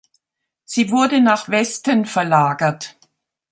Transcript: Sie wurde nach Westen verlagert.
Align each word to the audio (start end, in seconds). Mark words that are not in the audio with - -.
Sie 0.65 0.89
wurde 0.89 1.21
nach 1.21 1.47
Westen 1.47 2.07
verlagert. 2.07 2.97